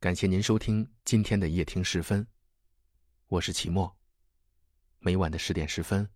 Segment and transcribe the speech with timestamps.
[0.00, 2.26] 感谢您收听今天的夜听时分，
[3.28, 3.94] 我是齐墨。
[4.98, 6.08] 每晚的十点十分，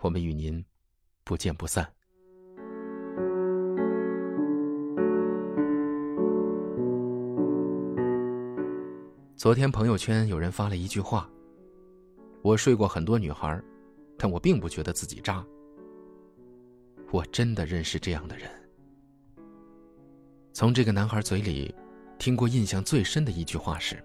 [0.00, 0.64] 我们与您
[1.22, 1.86] 不见不散。
[9.36, 11.30] 昨天朋友圈有人发了一句话
[12.40, 13.62] ：“我睡过很多女孩，
[14.16, 15.46] 但我并不觉得自己渣。”
[17.12, 18.50] 我真的认识这样的人。
[20.54, 21.74] 从这个男孩嘴里，
[22.18, 24.02] 听过印象最深的一句话是：“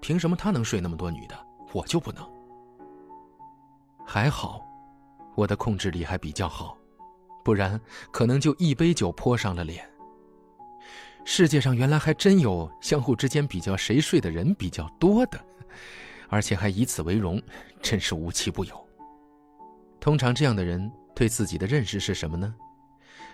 [0.00, 1.38] 凭什么他能睡那么多女的，
[1.72, 2.24] 我就不能？”
[4.06, 4.64] 还好，
[5.34, 6.76] 我的控制力还比较好，
[7.44, 7.80] 不然
[8.10, 9.88] 可能就一杯酒泼上了脸。
[11.24, 15.38] 世界上原来还真有相互之间比较谁睡的人比较多的，
[16.30, 17.42] 而且还以此为荣，
[17.82, 18.88] 真是无奇不有。
[20.00, 22.54] 通常这样的人对自己的认识是什么呢？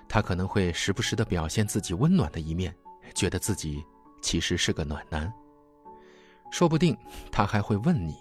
[0.09, 2.75] 他可能会时不时的表现自己温暖的一面，
[3.15, 3.85] 觉得自己
[4.23, 5.33] 其实是个暖男。
[6.51, 6.97] 说不定
[7.33, 8.15] 他还会问你：“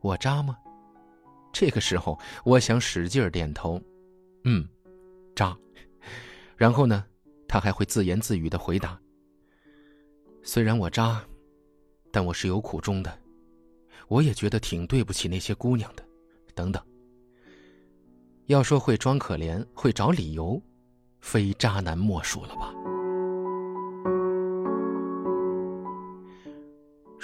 [0.00, 0.56] 我渣吗？”
[1.52, 3.80] 这个时候，我想使劲点头，
[4.44, 4.68] 嗯，
[5.34, 5.56] 渣。
[6.56, 7.04] 然后呢，
[7.48, 8.98] 他还会自言自语的回答
[10.42, 11.24] ：“虽然我渣，
[12.12, 13.18] 但我是有苦衷的，
[14.08, 16.04] 我也觉得挺对不起那些姑娘的。”
[16.54, 16.80] 等等。
[18.46, 20.60] 要说会装可怜、会找理由，
[21.20, 22.72] 非渣男莫属了吧？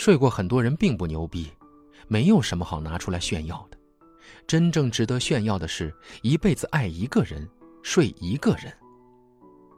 [0.00, 1.52] 睡过很多人并不牛逼，
[2.08, 3.76] 没有什么好拿出来炫耀的。
[4.46, 7.46] 真正值得炫耀的是，一辈子爱一个人，
[7.82, 8.72] 睡一个人。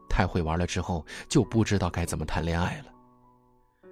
[0.08, 3.90] 太会玩了之后，就不知道该怎么谈恋爱了。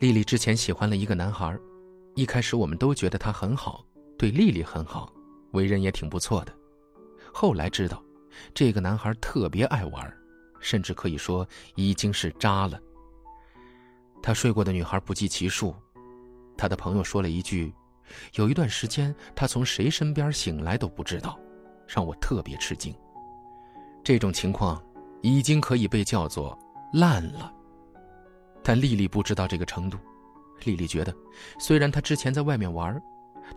[0.00, 1.56] 丽丽之前喜欢了一个男孩，
[2.16, 3.86] 一开始我们都觉得他很好，
[4.18, 5.14] 对丽丽很好，
[5.52, 6.52] 为人也挺不错的。
[7.32, 8.02] 后来知道，
[8.52, 10.16] 这个男孩特别爱玩，
[10.58, 12.76] 甚至可以说已经是渣了。
[14.24, 15.74] 他睡过的女孩不计其数，
[16.56, 17.70] 他的朋友说了一句。
[18.36, 21.38] 有一段时间，他从谁身边醒来都不知道，
[21.86, 22.94] 让我特别吃惊。
[24.02, 24.82] 这种情况
[25.20, 26.58] 已经可以被叫做
[26.94, 27.52] 烂了。
[28.62, 29.98] 但丽丽不知道这个程度。
[30.64, 31.14] 丽丽觉得，
[31.58, 32.98] 虽然他之前在外面玩，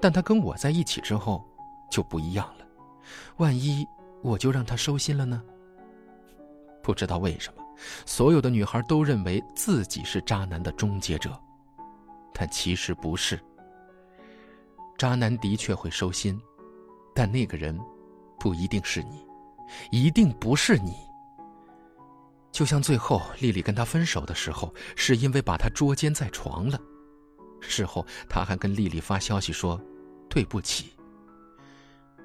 [0.01, 1.49] 但他跟我在一起之后
[1.89, 2.67] 就不一样了。
[3.37, 3.87] 万一
[4.21, 5.41] 我就让他收心了呢？
[6.83, 7.63] 不知道为什么，
[8.05, 11.39] 所有的女孩都认为自己是渣男的终结者，
[12.33, 13.39] 但其实不是。
[14.97, 16.39] 渣男的确会收心，
[17.13, 17.79] 但那个人
[18.39, 19.25] 不一定是你，
[19.91, 20.95] 一定不是你。
[22.51, 26.79] 就像最后丽丽跟他分手的时候，是因为把他捉奸在床了。
[27.59, 29.79] 事后他还跟丽丽发消息说
[30.29, 30.93] ：“对不起。”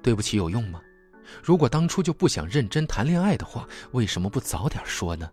[0.02, 0.80] 对不起有用吗？
[1.42, 5.30] 如果当初就不想认真谈恋爱的话，为什么不早点说呢？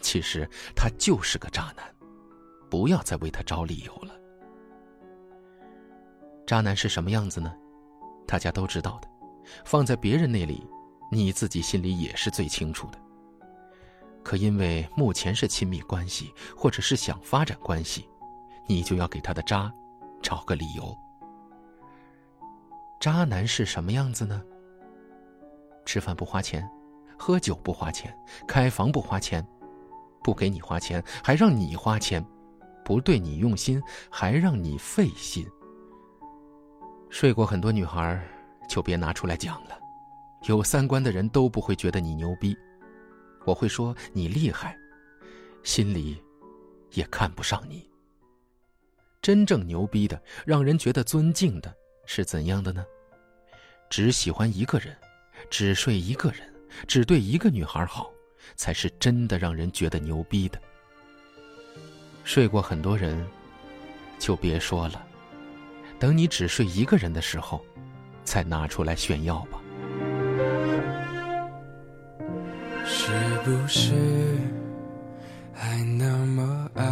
[0.00, 1.84] 其实他就是个渣男，
[2.68, 4.14] 不要再为他找理由了。
[6.46, 7.54] 渣男是什么样子呢？
[8.26, 9.08] 大家都知道的，
[9.64, 10.66] 放在别人那里，
[11.10, 12.98] 你自己心里也是最清楚的。
[14.22, 18.08] 可因为目前是亲密关系，或者是想发展关系，
[18.66, 19.72] 你就要给他的渣
[20.22, 20.96] 找个理由。
[23.00, 24.42] 渣男是什么样子呢？
[25.86, 26.68] 吃饭不花钱，
[27.18, 28.14] 喝酒不花钱，
[28.46, 29.44] 开房不花钱，
[30.22, 32.24] 不给你花钱还让你花钱，
[32.84, 35.46] 不对你用心还让你费心。
[37.08, 38.22] 睡过很多女孩，
[38.68, 39.78] 就别拿出来讲了。
[40.44, 42.56] 有三观的人都不会觉得你牛逼，
[43.44, 44.76] 我会说你厉害，
[45.62, 46.22] 心里
[46.92, 47.88] 也看不上你。
[49.20, 51.74] 真正牛逼的，让人觉得尊敬的，
[52.06, 52.84] 是怎样的呢？
[53.90, 54.96] 只喜欢一个人，
[55.50, 56.40] 只睡一个人，
[56.86, 58.10] 只对一个女孩好，
[58.56, 60.58] 才是真的让人觉得牛逼的。
[62.24, 63.26] 睡过很多人，
[64.18, 65.04] 就别说了。
[65.98, 67.64] 等你只睡一个人的时候，
[68.24, 69.60] 再拿出来炫耀吧。
[72.84, 73.12] 是
[73.44, 73.92] 不是
[75.52, 76.84] 还那么爱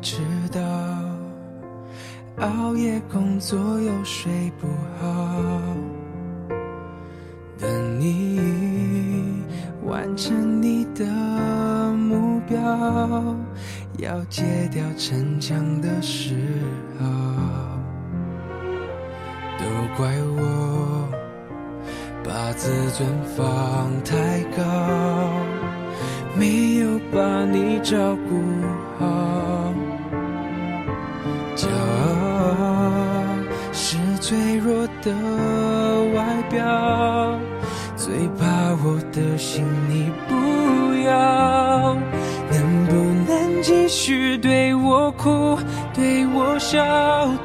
[0.00, 0.18] 迟
[0.50, 0.60] 到？
[2.38, 4.66] 熬夜工作又睡不
[4.98, 5.21] 好，
[13.98, 16.34] 要戒掉逞强的时
[16.98, 17.06] 候。
[19.58, 19.64] 都
[19.96, 21.08] 怪我
[22.24, 24.62] 把自尊放太高，
[26.36, 28.42] 没有把你照顾
[28.98, 29.72] 好。
[31.54, 33.22] 骄傲
[33.72, 35.14] 是脆弱的
[36.14, 37.38] 外表，
[37.96, 38.44] 最怕
[38.84, 40.34] 我的心你不
[41.04, 41.96] 要，
[43.92, 44.12] 续？
[44.12, 45.58] 续对我哭，
[45.94, 46.82] 对我笑，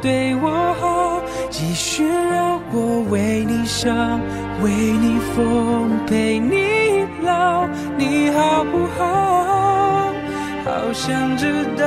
[0.01, 4.19] 对我好，继续让我为你伤，
[4.63, 7.67] 为你疯，陪你老，
[7.97, 10.13] 你好不好？
[10.65, 11.85] 好想知道，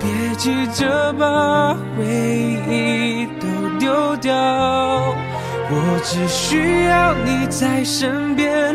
[0.00, 2.04] 别急着把回
[2.68, 3.46] 忆都
[3.78, 4.34] 丢掉，
[5.70, 8.74] 我只需要你在身边，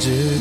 [0.00, 0.37] 道，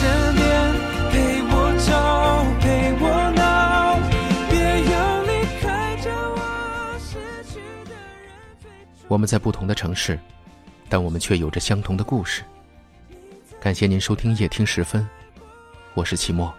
[0.00, 0.42] 身边，
[1.10, 1.52] 陪我
[1.84, 1.90] 吵，
[2.58, 2.64] 陪
[2.98, 3.04] 我，
[9.08, 9.18] 我。
[9.18, 10.18] 们在不同的城市，
[10.88, 12.42] 但我们却有着相同的故事。
[13.60, 15.06] 感谢您收听夜听时分，
[15.92, 16.50] 我是齐墨。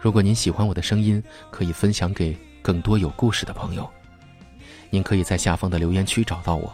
[0.00, 3.86] 如果您喜欢我的声音，可以分享给更多有故事的朋友。
[4.88, 6.72] 您可以在下方的留言区找到我，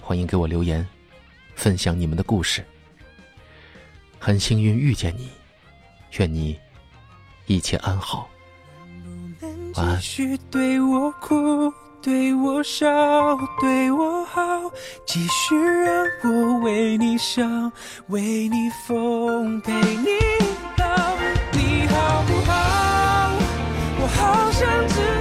[0.00, 0.88] 欢迎给我留言，
[1.54, 2.64] 分享你们的故事。
[4.18, 5.28] 很幸运遇见你，
[6.18, 6.58] 愿你
[7.46, 8.28] 一切安好。
[9.74, 11.72] 晚安继续对我哭，
[12.02, 12.88] 对我笑，
[13.60, 14.42] 对我好，
[15.06, 17.72] 继续让我为你想，
[18.08, 20.08] 为你疯，陪你
[20.78, 21.16] 老，
[21.52, 23.32] 你好不好？
[24.00, 25.17] 我好想知